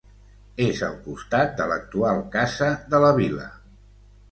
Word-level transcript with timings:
És 0.67 0.79
al 0.87 0.95
costat 1.07 1.53
de 1.61 1.67
l'actual 1.73 2.23
Casa 2.39 2.73
de 2.95 3.05
la 3.07 3.15
Vila. 3.23 3.49